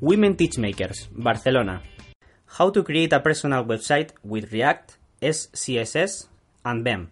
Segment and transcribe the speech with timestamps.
[0.00, 1.80] Women Techmakers, Barcelona.
[2.58, 6.28] How to create a personal website with React, SCSS,
[6.66, 7.10] and BEM.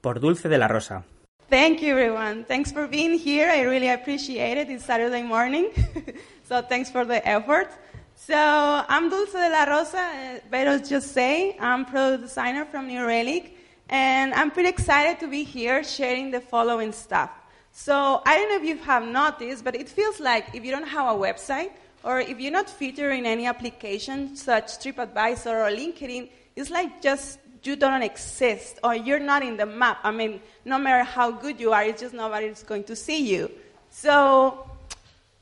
[0.00, 1.04] Por Dulce de la Rosa.
[1.48, 2.44] Thank you, everyone.
[2.44, 3.48] Thanks for being here.
[3.48, 4.68] I really appreciate it.
[4.68, 5.70] It's Saturday morning,
[6.42, 7.70] so thanks for the effort.
[8.16, 11.56] So I'm Dulce de la Rosa, uh, better just say.
[11.60, 13.56] I'm product designer from New Relic,
[13.88, 17.30] and I'm pretty excited to be here sharing the following stuff.
[17.70, 20.88] So I don't know if you have noticed, but it feels like if you don't
[20.88, 21.70] have a website,
[22.06, 27.40] or if you're not featured in any application such TripAdvisor or LinkedIn, it's like just
[27.64, 29.98] you don't exist or you're not in the map.
[30.04, 33.50] I mean, no matter how good you are, it's just nobody's going to see you.
[33.90, 34.70] So,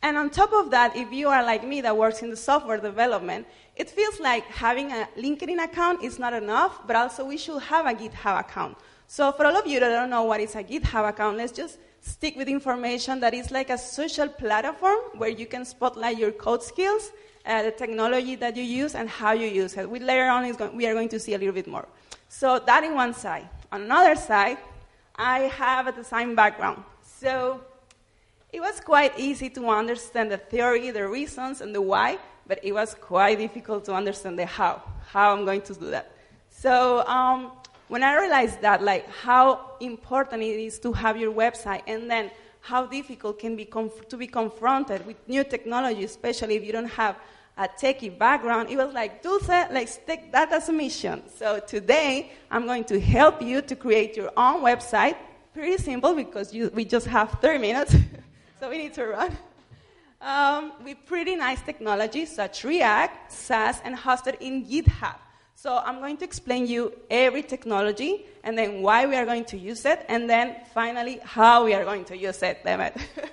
[0.02, 2.78] and on top of that, if you are like me that works in the software
[2.78, 3.46] development,
[3.77, 7.84] it feels like having a LinkedIn account is not enough, but also we should have
[7.84, 8.78] a GitHub account.
[9.06, 11.78] So for all of you that don't know what is a GitHub account, let's just
[12.00, 16.62] stick with information that is like a social platform where you can spotlight your code
[16.62, 17.12] skills,
[17.46, 19.88] uh, the technology that you use, and how you use it.
[19.88, 21.86] We later on we are going to see a little bit more.
[22.28, 23.48] So that in one side.
[23.70, 24.58] On another side,
[25.16, 26.82] I have a design background.
[27.02, 27.60] So
[28.52, 32.72] it was quite easy to understand the theory, the reasons, and the why, but it
[32.72, 36.12] was quite difficult to understand the how, how I'm going to do that.
[36.50, 37.52] So um,
[37.88, 42.30] when I realized that, like how important it is to have your website, and then
[42.60, 46.88] how difficult can be conf- to be confronted with new technology, especially if you don't
[46.88, 47.16] have
[47.56, 51.22] a techie background, it was like, Dulce, let's take that as a mission.
[51.36, 55.16] So today, I'm going to help you to create your own website.
[55.52, 57.94] Pretty simple because you, we just have 30 minutes,
[58.60, 59.36] so we need to run.
[60.20, 65.16] Um, with pretty nice technology such React, Sass, and hosted in GitHub.
[65.55, 69.56] So I'm going to explain you every technology and then why we are going to
[69.56, 72.94] use it, and then finally how we are going to use it, damn it.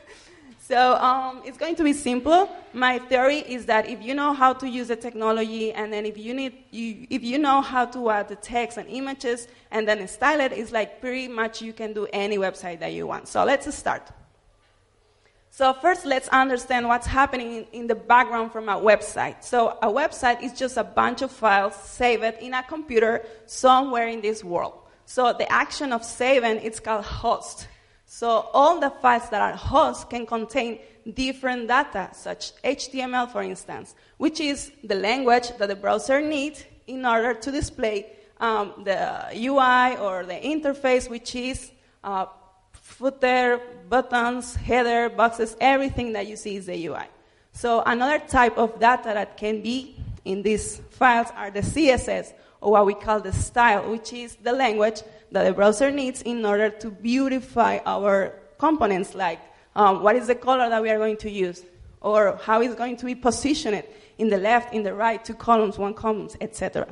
[0.72, 2.50] So um, it's going to be simple.
[2.72, 6.18] My theory is that if you know how to use the technology, and then if
[6.18, 10.08] you need, you, if you know how to add the text and images, and then
[10.08, 13.28] style it, it's like pretty much you can do any website that you want.
[13.28, 14.12] So let's start.
[15.54, 19.44] So first, let's understand what's happening in, the background from a website.
[19.44, 24.22] So a website is just a bunch of files saved in a computer somewhere in
[24.22, 24.76] this world.
[25.06, 27.68] So the action of saving it's called host.
[28.06, 30.80] So all the files that are host can contain
[31.14, 37.06] different data, such HTML, for instance, which is the language that the browser needs in
[37.06, 38.06] order to display
[38.40, 41.72] um, the UI or the interface, which is
[42.06, 42.28] uh,
[42.92, 43.60] footer,
[43.90, 47.06] buttons, header, boxes, everything that you see is the UI.
[47.54, 52.74] So another type of data that can be in these files are the CSS, or
[52.74, 56.70] what we call the style, which is the language that the browser needs in order
[56.70, 59.40] to beautify our components, like
[59.76, 61.64] um, what is the color that we are going to use,
[62.02, 63.84] or how it's going to be positioned
[64.18, 66.88] in the left, in the right, two columns, one columns, etc.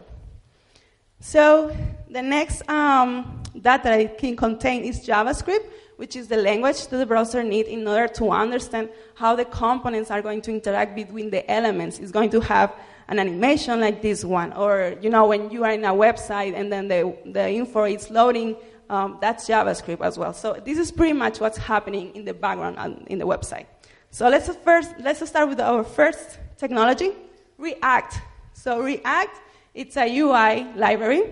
[1.19, 1.75] So
[2.09, 5.65] the next um, data it can contain is JavaScript,
[5.99, 10.09] which is the language that the browser needs in order to understand how the components
[10.09, 11.99] are going to interact between the elements.
[11.99, 12.73] It's going to have
[13.09, 16.71] an animation like this one, or you know when you are in a website and
[16.71, 18.55] then the, the info is loading,
[18.89, 20.31] um, that's JavaScript as well.
[20.31, 23.65] So this is pretty much what's happening in the background in the website.
[24.09, 27.11] So let's first let's start with our first technology,
[27.57, 28.21] React.
[28.53, 29.35] So React,
[29.73, 31.23] it's a UI library.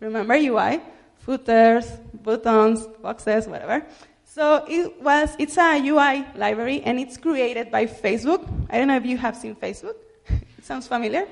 [0.00, 0.80] Remember UI,
[1.18, 1.84] footers,
[2.22, 3.84] buttons, boxes, whatever.
[4.34, 8.42] So it was it's a UI library and it's created by Facebook.
[8.68, 9.94] I don't know if you have seen Facebook.
[10.28, 11.28] it Sounds familiar?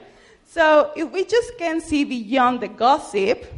[0.46, 3.52] So if we just can see beyond the gossip,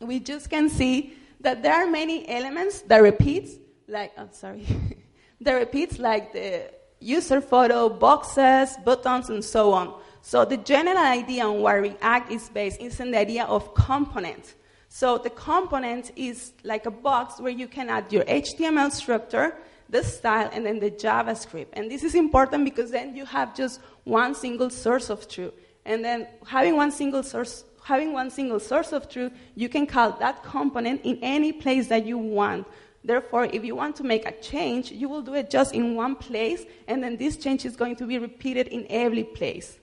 [0.00, 3.56] we just can see that there are many elements that repeats,
[3.88, 4.64] like, I'm oh, sorry,
[5.40, 9.98] that repeats like the user photo, boxes, buttons, and so on.
[10.22, 14.54] So the general idea on what React is based is in the idea of component.
[14.94, 19.56] So the component is like a box where you can add your HTML structure,
[19.90, 21.66] the style, and then the JavaScript.
[21.72, 25.52] And this is important because then you have just one single source of truth.
[25.84, 30.12] And then having one single source, having one single source of truth, you can call
[30.12, 32.64] that component in any place that you want.
[33.02, 36.14] Therefore, if you want to make a change, you will do it just in one
[36.14, 39.76] place, and then this change is going to be repeated in every place.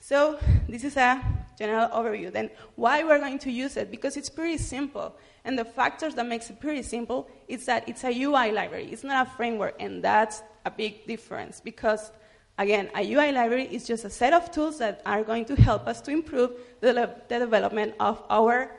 [0.00, 1.22] So this is a
[1.58, 2.32] general overview.
[2.32, 3.90] Then why we're going to use it?
[3.90, 5.14] Because it's pretty simple.
[5.44, 8.88] And the factors that makes it pretty simple is that it's a UI library.
[8.92, 12.12] It's not a framework, and that's a big difference because
[12.58, 15.86] Again, a UI library is just a set of tools that are going to help
[15.86, 16.50] us to improve
[16.80, 16.92] the,
[17.28, 18.76] the development of our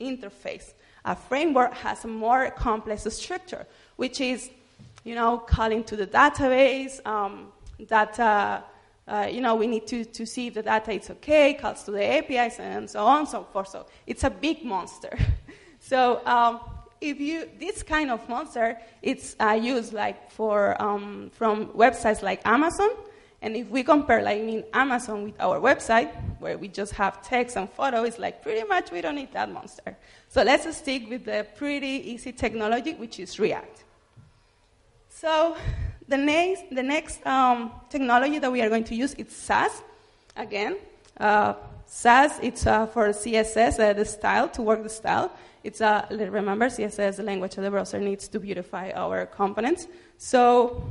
[0.00, 0.74] interface.
[1.04, 3.66] A framework has a more complex structure,
[3.96, 4.50] which is,
[5.04, 7.52] you know, calling to the database, um,
[7.86, 8.64] data
[9.08, 11.90] uh, you know, we need to, to see if the data is okay, calls to
[11.90, 13.68] the APIs, and so on and so forth.
[13.68, 15.18] So it's a big monster.
[15.80, 16.60] so um,
[17.00, 22.40] if you this kind of monster, it's uh, used like for um, from websites like
[22.46, 22.90] Amazon.
[23.44, 27.22] And if we compare, like, I mean, Amazon with our website, where we just have
[27.22, 29.96] text and photo, it's like pretty much we don't need that monster.
[30.28, 33.82] So let's stick with the pretty easy technology, which is React.
[35.08, 35.56] So
[36.08, 39.82] the next, the next um, technology that we are going to use is Sass.
[40.36, 40.76] Again,
[41.18, 41.54] uh,
[41.86, 45.30] Sass, it's uh, for CSS, uh, the style, to work the style.
[45.62, 49.86] It's a, remember, CSS, the language of the browser, needs to beautify our components.
[50.18, 50.82] So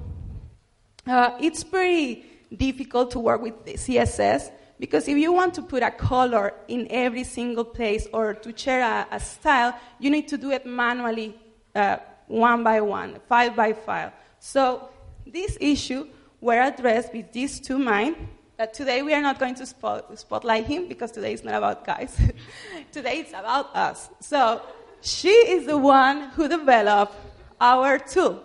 [1.07, 2.25] uh, it's pretty
[2.55, 7.23] difficult to work with CSS because if you want to put a color in every
[7.23, 11.35] single place or to share a, a style, you need to do it manually,
[11.75, 11.97] uh,
[12.27, 14.11] one by one, file by file.
[14.39, 14.89] So
[15.25, 16.07] this issue
[16.39, 18.17] were addressed with these two minds.
[18.57, 21.85] Uh, today we are not going to spot, spotlight him because today is not about
[21.85, 22.19] guys.
[22.91, 24.09] today it's about us.
[24.19, 24.61] So
[25.01, 27.15] she is the one who developed
[27.59, 28.41] our tool,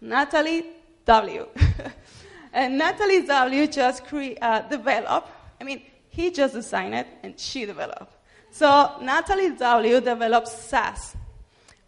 [0.00, 0.66] Natalie
[1.06, 1.46] W.
[2.52, 5.28] and Natalie W just cre- uh, developed,
[5.60, 8.14] I mean, he just designed it and she developed.
[8.50, 11.16] So Natalie W developed Sass,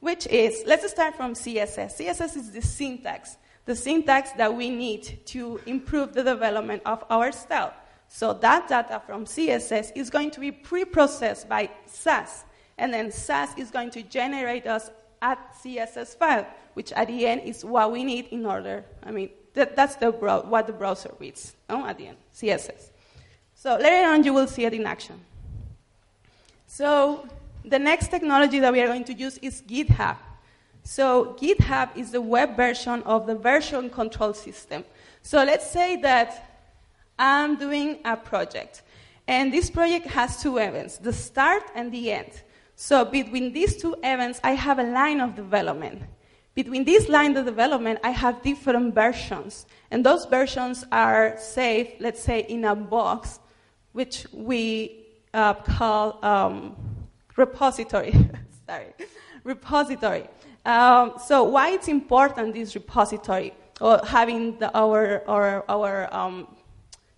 [0.00, 2.00] which is, let's start from CSS.
[2.00, 3.36] CSS is the syntax,
[3.70, 7.72] the syntax that we need to improve the development of our style.
[8.08, 12.44] So that data from CSS is going to be pre-processed by Sass,
[12.78, 14.90] and then Sass is going to generate us
[15.22, 19.30] a CSS file, which at the end is what we need in order, I mean,
[19.54, 22.90] that, that's the bro- what the browser reads no, at the end, CSS.
[23.54, 25.20] So later on, you will see it in action.
[26.66, 27.24] So
[27.64, 30.16] the next technology that we are going to use is GitHub.
[30.82, 34.84] So GitHub is the web version of the version control system.
[35.22, 36.62] So let's say that
[37.18, 38.82] I'm doing a project,
[39.28, 42.42] and this project has two events, the start and the end.
[42.76, 46.02] So between these two events, I have a line of development.
[46.54, 49.66] Between this line of development, I have different versions.
[49.90, 53.38] And those versions are saved, let's say, in a box,
[53.92, 56.74] which we uh, call um,
[57.36, 58.12] repository.
[58.66, 58.86] Sorry,
[59.44, 60.26] repository.
[60.64, 66.46] Um, so why it's important this repository or having the, our our, our um,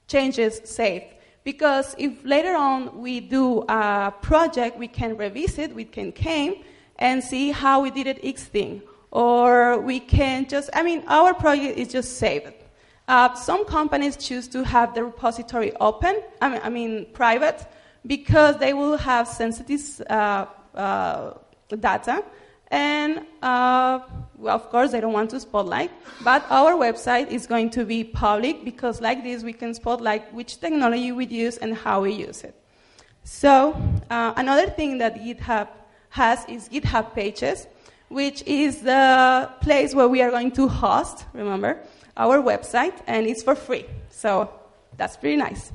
[0.07, 1.07] changes saved?
[1.45, 6.63] Because if later on we do a project, we can revisit, we can came
[6.99, 11.35] and see how we did it X thing or we can just, I mean, our
[11.35, 12.55] project is just saved.
[13.07, 17.67] Uh, some companies choose to have the repository open, I mean, I mean private,
[18.07, 21.35] because they will have sensitive uh, uh,
[21.79, 22.25] data.
[22.73, 24.01] And, uh,
[24.37, 25.93] well, of course, they don't want to spotlight,
[26.25, 30.59] but our website is going to be public because, like this, we can spotlight which
[30.59, 32.57] technology we use and how we use it.
[33.23, 33.77] So,
[34.11, 35.69] uh, another thing that GitHub
[36.09, 37.69] has is GitHub Pages
[38.13, 41.79] which is the place where we are going to host, remember,
[42.17, 43.87] our website, and it's for free.
[44.11, 44.51] So
[44.99, 45.73] that's pretty nice.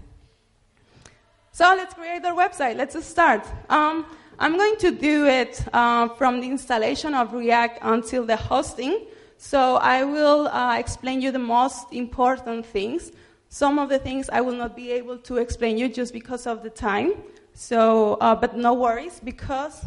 [1.52, 2.78] So let's create our website.
[2.78, 3.44] Let's start.
[3.70, 4.06] Um,
[4.40, 9.06] I'm going to do it uh, from the installation of React until the hosting.
[9.38, 13.12] So I will uh, explain you the most important things.
[13.50, 16.64] Some of the things I will not be able to explain you just because of
[16.64, 17.14] the time.
[17.54, 19.86] So, uh, but no worries because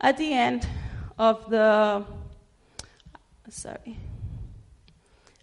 [0.00, 0.66] at the end
[1.18, 2.04] of the,
[3.50, 3.98] sorry.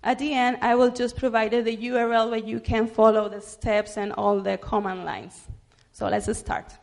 [0.03, 3.97] At the end, I will just provide the URL where you can follow the steps
[3.97, 5.47] and all the command lines.
[5.91, 6.73] So let's start.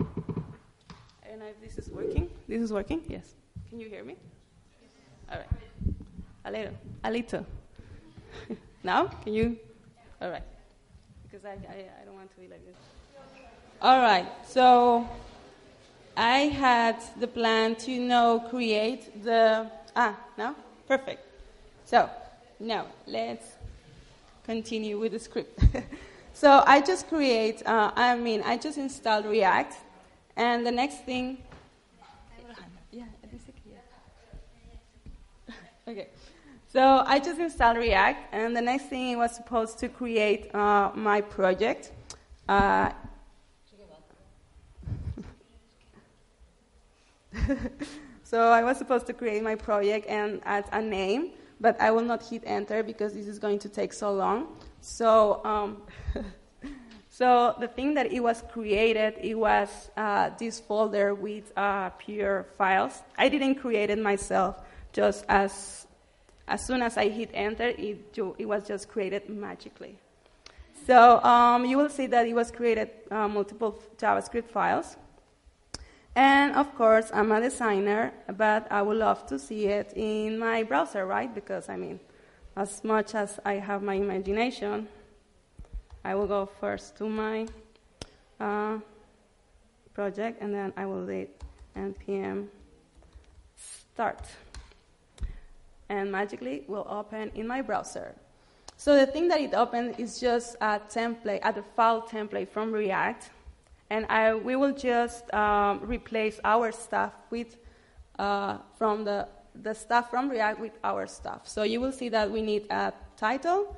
[0.00, 0.04] I
[1.28, 2.28] don't know if this is working.
[2.46, 3.02] This is working?
[3.08, 3.34] Yes.
[3.70, 4.16] Can you hear me?
[5.30, 5.48] All right.
[6.44, 6.74] A little.
[7.02, 7.46] A little.
[8.84, 9.06] now?
[9.06, 9.56] Can you?
[10.20, 10.42] All right.
[11.22, 12.76] Because I, I, I don't want to be like this.
[13.80, 14.26] All right.
[14.46, 15.08] So
[16.16, 20.54] I had the plan to you know create the ah no
[20.86, 21.20] perfect.
[21.84, 22.08] So
[22.60, 23.46] now let's
[24.44, 25.58] continue with the script.
[26.32, 27.62] so I just create.
[27.66, 29.74] Uh, I mean I just installed React,
[30.36, 31.38] and the next thing.
[35.88, 36.08] Okay.
[36.68, 41.20] So I just installed React, and the next thing was supposed to create uh, my
[41.20, 41.92] project.
[42.48, 42.90] Uh,
[48.22, 52.02] so I was supposed to create my project and add a name, but I will
[52.02, 54.58] not hit enter because this is going to take so long.
[54.80, 55.82] So, um,
[57.10, 62.46] so the thing that it was created, it was uh, this folder with uh, pure
[62.58, 63.02] files.
[63.16, 64.62] I didn't create it myself,
[64.96, 65.86] just as
[66.48, 69.98] as soon as I hit enter, it, it was just created magically.
[70.86, 74.96] So um, you will see that it was created uh, multiple JavaScript files.
[76.14, 80.62] And of course, I'm a designer, but I would love to see it in my
[80.62, 81.34] browser, right?
[81.34, 81.98] Because I mean,
[82.56, 84.88] as much as I have my imagination,
[86.04, 87.46] I will go first to my
[88.38, 88.78] uh,
[89.92, 91.42] project and then I will hit
[91.76, 92.46] npm
[93.56, 94.20] start.
[95.88, 98.14] And magically will open in my browser.
[98.76, 103.30] So the thing that it opens is just a template, a default template from React.
[103.88, 107.56] And I, we will just um, replace our stuff with,
[108.18, 109.28] uh, from the,
[109.62, 111.48] the stuff from React with our stuff.
[111.48, 113.76] So you will see that we need a title,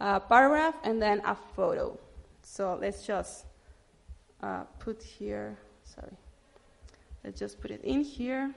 [0.00, 1.98] a paragraph, and then a photo.
[2.42, 3.44] So let's just
[4.42, 6.16] uh, put here, sorry,
[7.22, 8.52] let's just put it in here.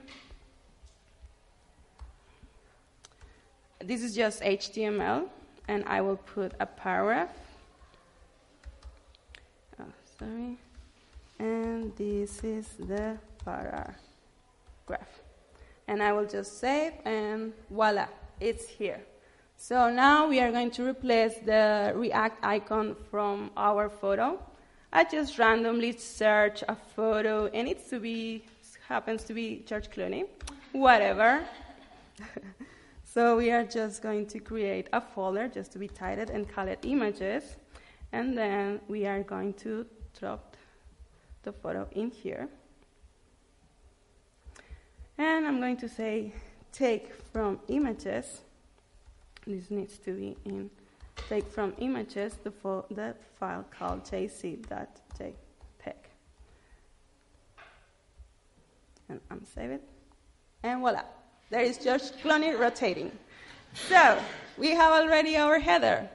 [3.80, 5.28] This is just HTML,
[5.68, 7.28] and I will put a paragraph.
[9.78, 9.84] Oh,
[10.18, 10.56] sorry.
[11.38, 14.00] And this is the paragraph.
[15.88, 18.06] And I will just save, and voila,
[18.40, 19.00] it's here.
[19.58, 24.38] So now we are going to replace the React icon from our photo.
[24.92, 28.42] I just randomly search a photo, and it to be
[28.88, 30.26] happens to be George Clooney,
[30.72, 31.44] whatever.
[33.16, 36.68] so we are just going to create a folder just to be titled and call
[36.68, 37.56] it images,
[38.12, 39.86] and then we are going to
[40.20, 40.54] drop
[41.42, 42.46] the photo in here.
[45.16, 46.34] And I'm going to say
[46.72, 48.42] take from images
[49.46, 50.68] this needs to be in
[51.30, 52.52] take from images the,
[52.90, 55.32] the file called jc.jpg.
[59.08, 59.82] And I'm save it.
[60.62, 61.00] And voila,
[61.50, 63.12] there is George Clooney rotating.
[63.74, 64.18] So
[64.58, 66.08] we have already our header.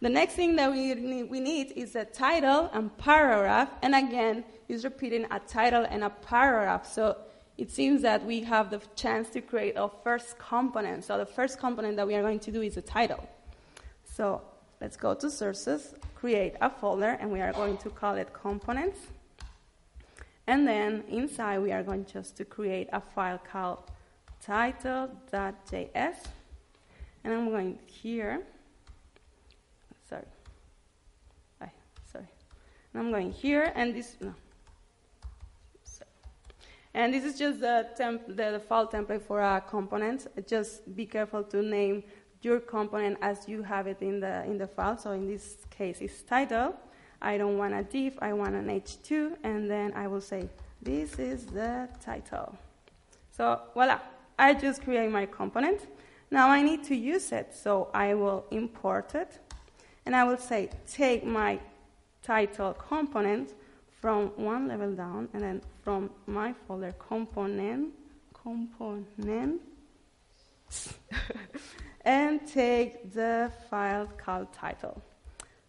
[0.00, 4.44] The next thing that we need, we need is a title and paragraph, and again,
[4.68, 6.92] is repeating a title and a paragraph.
[6.92, 7.16] So
[7.56, 11.04] it seems that we have the chance to create our first component.
[11.04, 13.28] So the first component that we are going to do is a title.
[14.04, 14.42] So
[14.80, 18.98] let's go to sources, create a folder, and we are going to call it components.
[20.46, 23.84] And then inside we are going just to create a file called
[24.44, 26.16] title.js.
[27.24, 28.42] And I'm going here.
[30.08, 30.24] Sorry.
[31.60, 31.70] I
[32.10, 32.26] sorry.
[32.92, 34.34] And I'm going here, and this, no,
[36.94, 40.26] and this is just the, temp- the default template for a component.
[40.46, 42.02] Just be careful to name
[42.42, 44.98] your component as you have it in the, in the file.
[44.98, 46.74] So in this case, it's title.
[47.20, 50.48] I don't want a div, I want an h2, and then I will say,
[50.82, 52.58] this is the title.
[53.30, 54.00] So voila,
[54.38, 55.86] I just create my component.
[56.30, 59.38] Now I need to use it, so I will import it,
[60.06, 61.58] and I will say, take my
[62.22, 63.52] title component
[64.00, 67.92] from one level down, and then from my folder component,
[68.32, 69.60] component,
[72.04, 75.02] and take the file called title.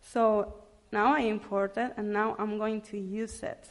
[0.02, 0.54] So
[0.92, 3.68] now I import it, and now I'm going to use it.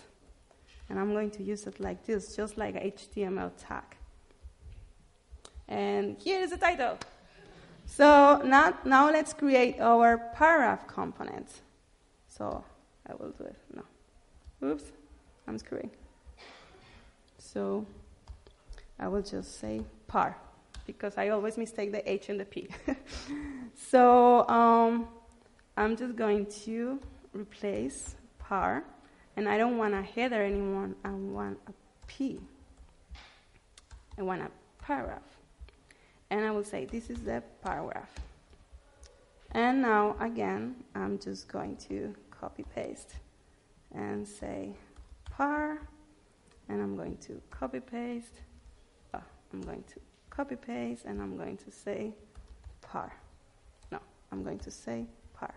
[0.88, 3.96] And I'm going to use it like this, just like HTML tag.
[5.72, 6.98] And here is the title.
[7.86, 11.48] So now, now let's create our paragraph component.
[12.28, 12.62] So
[13.08, 14.68] I will do it now.
[14.68, 14.84] Oops,
[15.48, 15.90] I'm screwing.
[17.38, 17.86] So
[18.98, 20.36] I will just say par
[20.86, 22.68] because I always mistake the H and the P.
[23.74, 25.08] so um,
[25.78, 27.00] I'm just going to
[27.32, 28.84] replace par,
[29.38, 30.90] and I don't want a header anymore.
[31.02, 31.72] I want a
[32.06, 32.40] P.
[34.18, 35.22] I want a paragraph.
[36.32, 38.10] And I will say, this is the paragraph.
[39.50, 43.16] And now, again, I'm just going to copy paste
[43.94, 44.72] and say
[45.30, 45.82] par,
[46.70, 48.40] and I'm going to copy paste.
[49.12, 49.20] Oh,
[49.52, 52.14] I'm going to copy paste, and I'm going to say
[52.80, 53.12] par.
[53.90, 53.98] No,
[54.32, 55.52] I'm going to say par.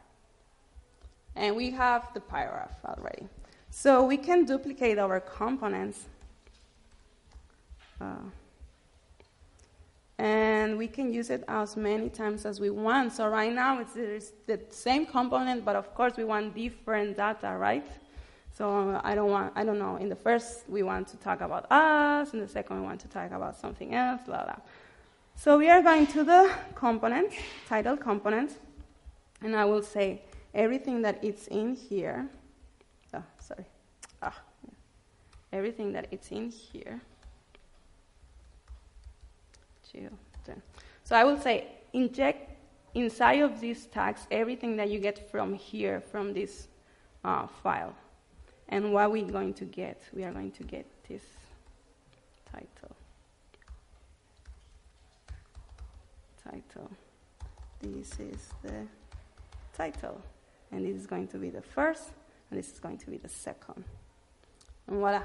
[1.37, 3.29] And we have the paragraph already.
[3.69, 6.03] So we can duplicate our components.
[8.01, 8.27] Uh,
[10.65, 13.13] and we can use it as many times as we want.
[13.13, 17.55] So right now it's, it's the same component, but of course we want different data,
[17.55, 17.85] right?
[18.57, 19.97] So I don't want, I don't know.
[19.97, 22.33] In the first, we want to talk about us.
[22.33, 24.21] In the second, we want to talk about something else.
[24.25, 24.55] Blah blah.
[25.35, 27.31] So we are going to the component,
[27.69, 28.57] title component,
[29.41, 30.21] and I will say
[30.53, 32.27] everything that it's in here.
[33.13, 33.65] Oh, sorry.
[34.21, 34.73] Ah, yeah.
[35.51, 37.01] everything that it's in here.
[39.91, 40.24] Children.
[41.05, 42.51] So I will say inject
[42.95, 46.67] inside of these tags everything that you get from here, from this
[47.23, 47.93] uh, file.
[48.69, 51.21] And what we're going to get, we are going to get this
[52.51, 52.95] title.
[56.43, 56.89] Title.
[57.81, 58.87] This is the
[59.77, 60.19] title.
[60.71, 62.09] And this is going to be the first,
[62.49, 63.83] and this is going to be the second.
[64.87, 65.21] And voila.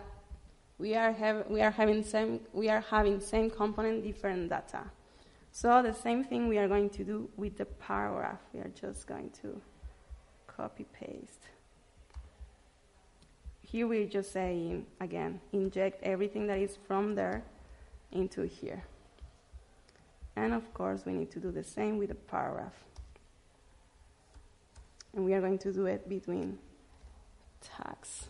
[0.78, 4.82] We are, have, we are having same we are having same component, different data.
[5.52, 8.40] So the same thing we are going to do with the paragraph.
[8.52, 9.60] We are just going to
[10.46, 11.42] copy paste.
[13.60, 17.44] Here we're just saying, again, inject everything that is from there
[18.12, 18.84] into here.
[20.36, 22.74] And of course, we need to do the same with the paragraph.
[25.14, 26.58] And we are going to do it between
[27.60, 28.26] tags.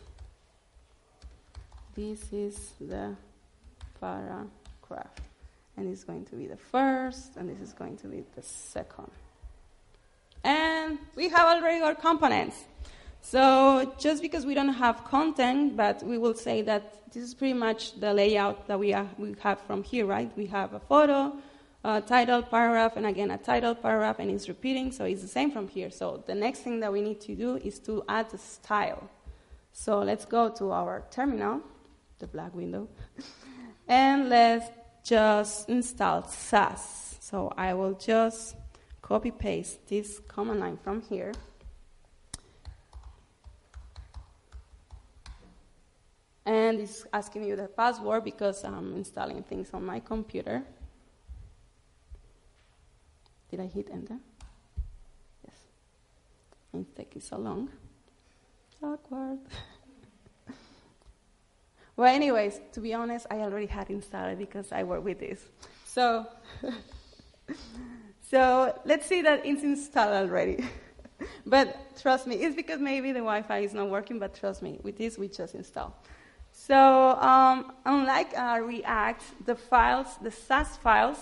[1.95, 3.15] This is the
[3.99, 5.30] paragraph
[5.77, 9.11] and it's going to be the first, and this is going to be the second.
[10.43, 12.65] And we have already our components.
[13.21, 17.53] So just because we don't have content, but we will say that this is pretty
[17.53, 20.31] much the layout that we, are, we have from here, right?
[20.35, 21.33] We have a photo,
[21.83, 25.51] a title, paragraph, and again a title, paragraph, and it's repeating, so it's the same
[25.51, 25.91] from here.
[25.91, 29.09] So the next thing that we need to do is to add the style.
[29.73, 31.61] So let's go to our terminal,
[32.19, 32.87] the black window,
[33.87, 34.67] and let's
[35.03, 37.17] just install Sass.
[37.19, 38.55] So I will just
[39.01, 41.31] copy paste this command line from here.
[46.45, 50.63] And it's asking you the password because I'm installing things on my computer.
[53.49, 54.17] Did I hit enter?
[55.45, 55.55] Yes.
[56.73, 57.69] It's taking so long.
[58.81, 59.39] Awkward.
[61.97, 65.39] Well, anyways, to be honest, I already had installed because I work with this.
[65.85, 66.25] So,
[68.29, 70.65] so let's see that it's installed already.
[71.45, 74.19] but trust me, it's because maybe the Wi-Fi is not working.
[74.19, 75.95] But trust me, with this we just install.
[76.53, 81.17] So um, unlike uh, React, the files, the Sass files,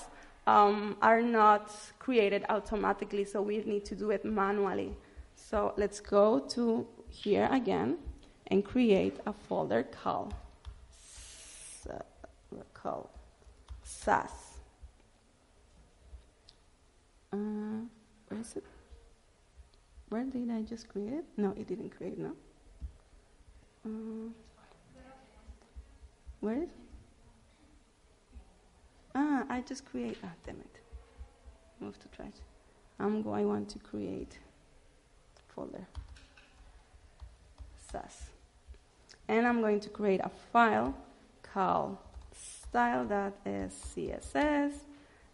[0.46, 3.26] um, are not created automatically.
[3.26, 4.96] So we need to do it manually.
[5.36, 7.98] So let's go to here again
[8.48, 10.34] and create a folder called
[12.82, 13.10] called
[13.84, 14.60] Sass.
[17.32, 17.86] Uh,
[18.28, 18.64] where is it?
[20.10, 21.26] Where did I just create it?
[21.38, 22.32] No, it didn't create, no?
[23.86, 24.30] Uh,
[26.40, 26.70] where is it?
[29.16, 30.18] Ah, I just create.
[30.24, 30.80] Ah, damn it.
[31.80, 32.40] Move to trash.
[33.00, 33.44] I'm going.
[33.44, 34.40] I want to create
[35.54, 35.88] folder.
[37.92, 38.30] Sass.
[39.28, 40.96] And I'm going to create a file
[41.44, 41.98] called
[42.70, 44.74] style that is CSS.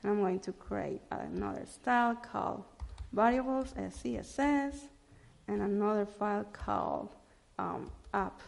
[0.02, 2.64] And I'm going to create another style called
[3.12, 4.76] variables as CSS
[5.48, 7.10] and another file called
[7.60, 8.40] um, app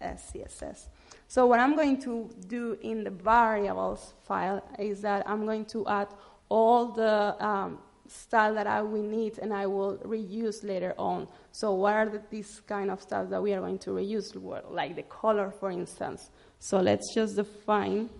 [0.00, 0.86] as CSS.
[1.28, 5.86] So what I'm going to do in the variables file is that I'm going to
[5.88, 6.08] add
[6.48, 11.28] all the um, style that I will need and I will reuse later on.
[11.52, 14.34] So what are the, these kind of styles that we are going to reuse,
[14.70, 16.30] like the color, for instance.
[16.58, 18.10] So let's just define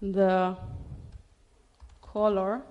[0.00, 0.56] the
[2.02, 2.62] color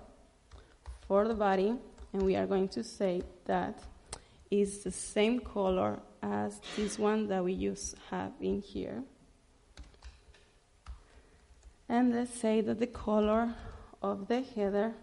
[1.08, 1.76] for the body,
[2.14, 3.84] and we are going to say that
[4.50, 9.04] is the same color as this one that we use have in here.
[11.90, 13.54] And let's say that the color
[14.02, 14.94] of the header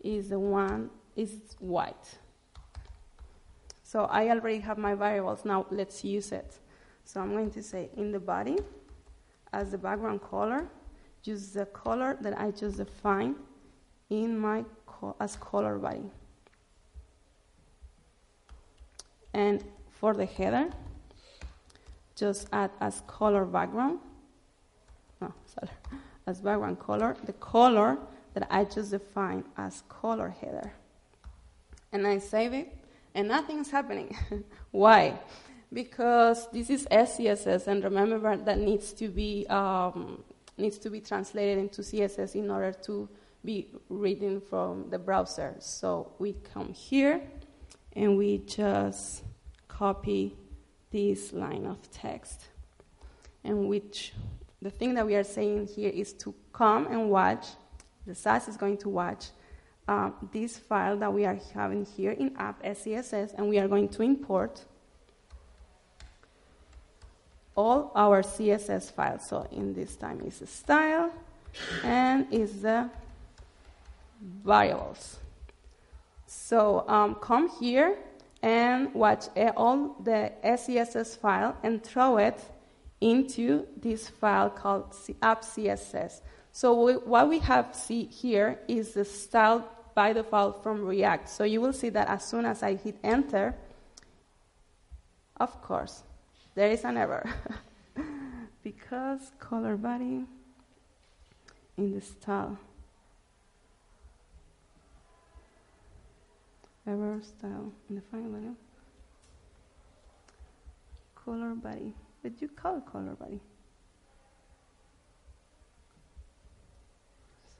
[0.00, 2.18] is the one is white.
[3.82, 5.44] So I already have my variables.
[5.44, 6.58] Now let's use it.
[7.04, 8.58] So I'm going to say in the body
[9.52, 10.68] as the background color,
[11.28, 13.36] use the color that I just defined
[14.10, 16.10] in my co- as color body.
[19.34, 20.70] And for the header,
[22.16, 24.00] just add as color background.
[25.20, 25.70] No, sorry,
[26.26, 27.98] as background color the color
[28.34, 30.72] that I just defined as color header.
[31.92, 32.68] And I save it,
[33.14, 34.16] and nothing's happening.
[34.70, 35.18] Why?
[35.72, 40.22] because this is SCSS, and remember that needs to be um,
[40.58, 43.08] needs to be translated into CSS in order to
[43.44, 45.54] be reading from the browser.
[45.58, 47.22] So we come here,
[47.94, 49.22] and we just
[49.68, 50.36] copy
[50.90, 52.48] this line of text,
[53.44, 54.12] and which
[54.60, 57.46] the thing that we are saying here is to come and watch.
[58.06, 59.26] The Sass is going to watch
[59.86, 63.88] uh, this file that we are having here in app SCSS, and we are going
[63.90, 64.64] to import
[67.58, 69.26] all our CSS files.
[69.26, 71.10] So in this time is style
[71.82, 72.88] and is the
[74.22, 75.18] variables.
[76.28, 77.98] So um, come here
[78.42, 79.24] and watch
[79.56, 82.40] all the SCSS file and throw it
[83.00, 86.20] into this file called app.css.
[86.52, 91.28] So we, what we have see here is the style by default from React.
[91.28, 93.56] So you will see that as soon as I hit enter,
[95.40, 96.02] of course,
[96.58, 97.24] there is an error.
[98.64, 100.24] because color body
[101.76, 102.58] in the style.
[106.84, 108.56] Error style in the final value.
[111.14, 111.94] Color body.
[112.24, 113.38] Did you call color body?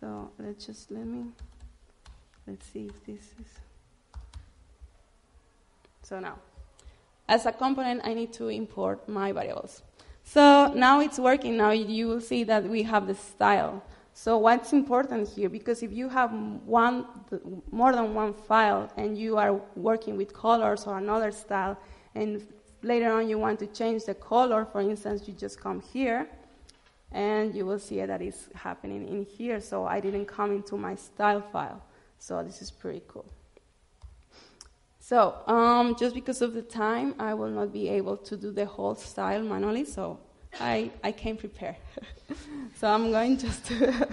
[0.01, 1.27] So let's just let me
[2.49, 3.61] let's see if this is
[6.03, 6.39] so now
[7.29, 9.83] as a component I need to import my variables.
[10.25, 11.57] So now it's working.
[11.57, 13.83] Now you will see that we have the style.
[14.13, 15.49] So what's important here?
[15.49, 16.33] Because if you have
[16.67, 17.07] one,
[17.71, 21.79] more than one file and you are working with colors or another style,
[22.15, 22.45] and
[22.83, 26.29] later on you want to change the color, for instance, you just come here,
[27.13, 29.61] and you will see that it's happening in here.
[29.61, 31.81] So I didn't come into my style file.
[32.19, 33.25] So this is pretty cool.
[35.09, 38.67] So um, just because of the time, I will not be able to do the
[38.67, 39.87] whole style manually.
[39.87, 40.21] So
[40.61, 41.77] I, I came prepared.
[42.75, 44.07] so I'm going just to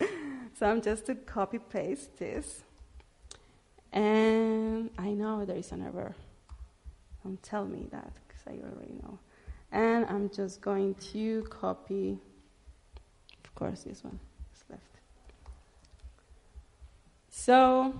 [0.56, 2.62] so I'm just to copy paste this.
[3.92, 6.14] And I know there is an error.
[7.24, 9.18] Don't tell me that because I already know.
[9.72, 12.20] And I'm just going to copy,
[13.44, 14.20] of course, this one
[14.54, 14.82] is left.
[17.30, 17.92] So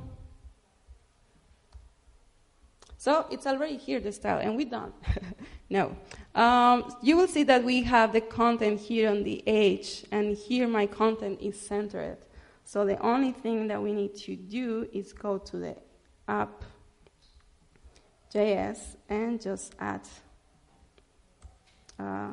[3.06, 4.92] so it's already here, the style, and we're done.
[5.70, 5.96] no.
[6.34, 10.66] Um, you will see that we have the content here on the edge, and here
[10.66, 12.18] my content is centered.
[12.64, 15.76] So the only thing that we need to do is go to the
[16.26, 16.66] app.js
[19.08, 20.08] and just add,
[22.00, 22.30] uh,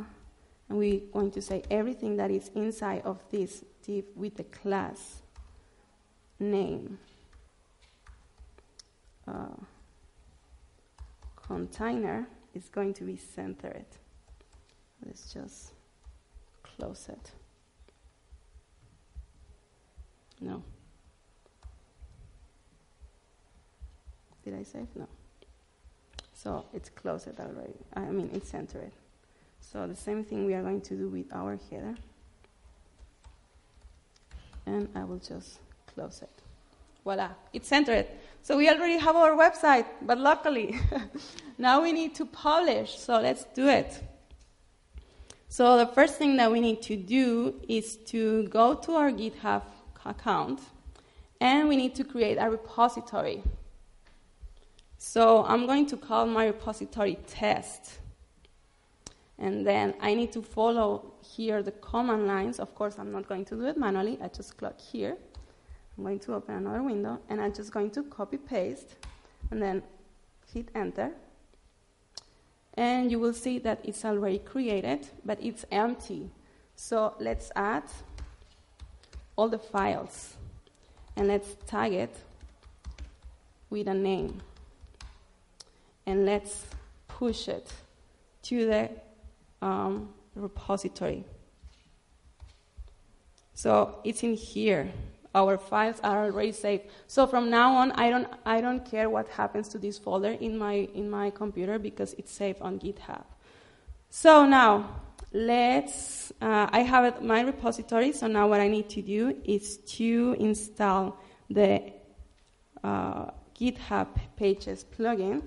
[0.69, 5.21] and we're going to say everything that is inside of this div with the class
[6.39, 6.97] name.
[9.27, 9.49] Uh,
[11.45, 13.86] container is going to be centered.
[15.06, 15.71] Let's just
[16.63, 17.32] close it.
[20.39, 20.63] No.
[24.43, 24.88] Did I save?
[24.95, 25.08] No.
[26.34, 27.73] So it's closed already.
[27.93, 28.91] I mean, it's centered.
[29.62, 31.95] So the same thing we are going to do with our header.
[34.65, 35.60] And I will just
[35.93, 36.29] close it.
[37.03, 38.08] Voila, it's centered.
[38.43, 40.77] So we already have our website, but luckily,
[41.58, 42.99] now we need to publish.
[42.99, 44.03] So let's do it.
[45.47, 49.62] So the first thing that we need to do is to go to our GitHub
[50.06, 50.60] account
[51.39, 53.43] and we need to create a repository.
[54.97, 57.99] So I'm going to call my repository test.
[59.39, 62.60] And then I need to follow here the command lines.
[62.60, 64.19] Of course, I'm not going to do it manually.
[64.21, 65.15] I just click here.
[65.97, 68.95] I'm going to open another window and I'm just going to copy paste
[69.51, 69.84] and then
[70.51, 71.12] hit enter.
[72.75, 76.32] And you will see that it's already created, but it's empty.
[76.75, 77.84] So let's add
[79.36, 80.34] all the files
[81.15, 82.15] and let's tag it
[83.69, 84.41] with a name.
[86.06, 86.65] And let's
[87.08, 87.71] push it
[88.43, 88.89] to the
[89.62, 91.23] um, repository.
[93.53, 94.91] So it's in here
[95.36, 96.84] our files are already saved.
[97.08, 100.58] So from now on, I don't, I don't care what happens to this folder in
[100.58, 103.24] my, in my computer because it's saved on GitHub.
[104.10, 109.36] So now, let's, uh, I have my repository, so now what I need to do
[109.43, 111.17] is to install
[111.50, 111.91] the
[112.84, 115.41] uh, GitHub Pages plugin,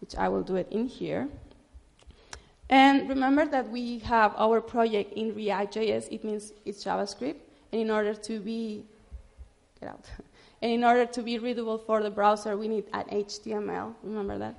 [0.00, 1.28] which I will do it in here.
[2.68, 7.36] And remember that we have our project in React.js, it means it's JavaScript.
[7.72, 8.84] And in order to be
[9.80, 10.04] get out.
[10.62, 13.94] And in order to be readable for the browser, we need an HTML.
[14.02, 14.56] Remember that?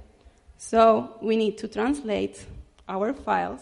[0.57, 2.43] So we need to translate
[2.89, 3.61] our files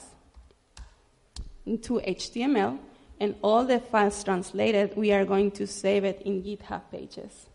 [1.66, 2.80] into HTML,
[3.20, 7.48] and all the files translated, we are going to save it in GitHub pages.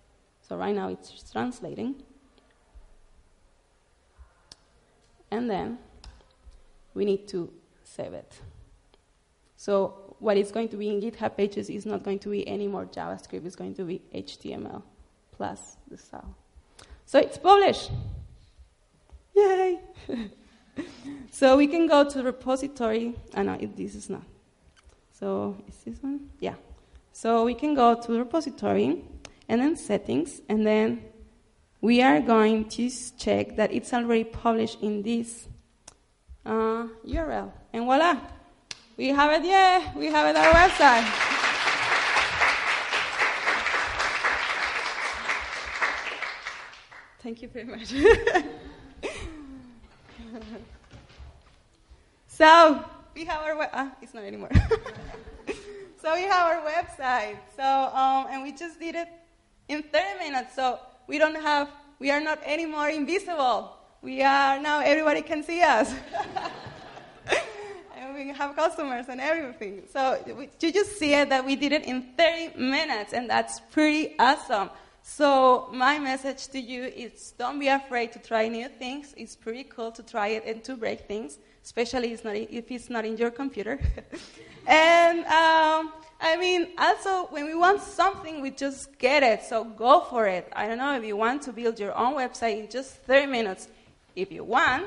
[0.47, 1.97] So right now it's translating.
[5.31, 5.79] And then
[6.93, 7.51] we need to
[7.83, 8.41] save it.
[9.57, 12.67] So what is going to be in GitHub pages is not going to be any
[12.67, 14.83] more JavaScript, it's going to be HTML
[15.33, 16.35] plus the style.
[17.05, 17.91] So it's published.
[19.37, 19.81] Yay!
[21.31, 23.15] so we can go to repository.
[23.35, 24.23] I know this is not.
[25.13, 26.31] So is this one?
[26.41, 26.55] Yeah.
[27.13, 29.05] So we can go to repository
[29.47, 31.05] and then settings, and then
[31.83, 35.49] we are going to check that it's already published in this
[36.47, 37.53] uh, URL.
[37.75, 38.17] And voila,
[38.97, 41.05] we have it, yeah, we have it on our website.
[47.23, 47.89] Thank you very much.
[52.29, 54.51] so, we have our, uh, it's not anymore.
[56.03, 57.39] so we have our website.
[57.57, 59.09] So, um, and we just did it
[59.69, 60.55] in 30 minutes.
[60.55, 60.79] So
[61.09, 63.73] we don't have, we are not anymore invisible.
[64.03, 65.95] We are now, everybody can see us.
[68.25, 69.83] we have customers and everything.
[69.93, 70.19] So
[70.61, 74.71] you just see it that we did it in 30 minutes, and that's pretty awesome.
[75.03, 79.15] So my message to you is don't be afraid to try new things.
[79.19, 82.71] It's pretty cool to try it and to break things, especially if it's not, if
[82.71, 83.79] it's not in your computer.
[84.67, 89.43] and um, I mean, also, when we want something, we just get it.
[89.43, 90.51] So go for it.
[90.57, 93.69] I don't know if you want to build your own website in just 30 minutes.
[94.17, 94.85] If you want,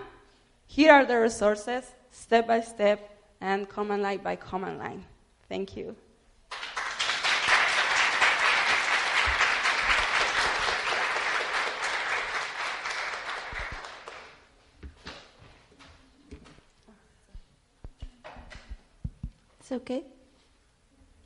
[0.66, 5.06] here are the resources, step by step, and command line by command line.
[5.50, 5.96] Thank you.
[19.60, 20.04] It's okay?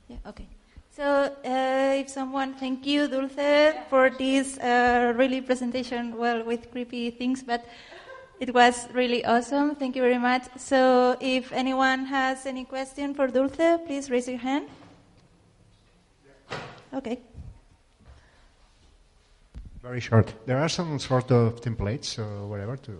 [0.07, 0.47] Yeah, okay.
[0.89, 1.03] So,
[1.45, 7.43] uh, if someone, thank you, Dulce, for this uh, really presentation, well, with creepy things,
[7.43, 7.63] but
[8.41, 9.75] it was really awesome.
[9.75, 10.43] Thank you very much.
[10.57, 14.67] So, if anyone has any question for Dulce, please raise your hand.
[16.91, 17.19] Okay.
[19.83, 20.33] Very short.
[20.47, 22.97] There are some sort of templates or whatever to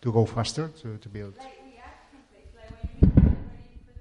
[0.00, 1.34] to go faster to, to build.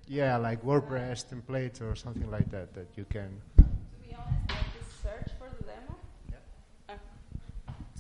[0.08, 3.42] Yeah, like WordPress template or something like that that you can.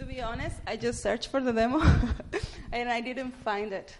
[0.07, 1.81] Be honest, I just searched for the demo
[2.71, 3.93] and I didn't find it.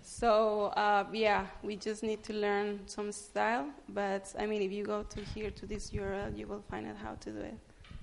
[0.00, 3.66] So uh, yeah, we just need to learn some style.
[3.90, 6.96] But I mean, if you go to here to this URL, you will find out
[6.96, 7.58] how to do it.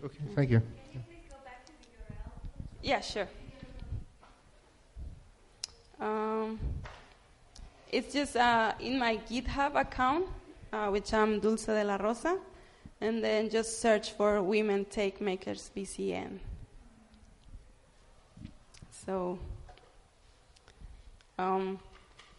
[0.05, 0.61] Okay, thank you.
[2.83, 3.27] Yeah, sure.
[5.99, 6.59] Um,
[7.91, 10.27] it's just uh, in my GitHub account,
[10.71, 12.37] uh, which I'm Dulce de la Rosa,
[13.01, 16.39] and then just search for Women Techmakers BCN.
[19.09, 19.39] So
[21.39, 21.79] um,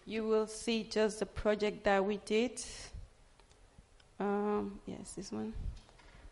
[0.06, 2.62] you will see just the project that we did.
[4.20, 5.52] Um, yes, this one.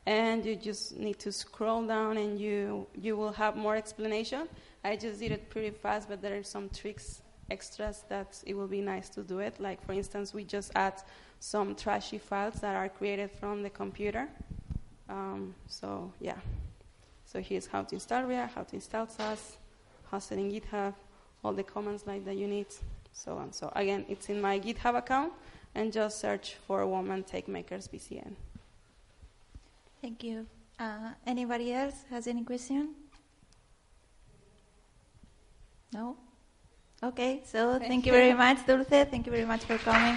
[0.06, 4.48] And you just need to scroll down and you, you will have more explanation.
[4.84, 7.20] I just did it pretty fast, but there are some tricks
[7.50, 9.58] extras that it will be nice to do it.
[9.58, 11.02] Like, for instance, we just add
[11.40, 14.28] some trashy files that are created from the computer.
[15.08, 16.38] Um, so, yeah.
[17.24, 19.58] So here's how to install React, how to install Sass,
[20.10, 20.94] hosted in GitHub,
[21.42, 22.66] all the commands like that you need,
[23.12, 23.52] so on.
[23.52, 25.32] So again, it's in my GitHub account,
[25.74, 28.34] and just search for Woman Techmakers BCN.
[30.02, 30.46] Thank you.
[30.78, 32.94] Uh, anybody else has any question?
[35.92, 36.16] No?
[37.02, 38.18] Okay, so thank, Thank you you.
[38.18, 38.86] very much, Dulce.
[38.88, 40.16] Thank you very much for coming.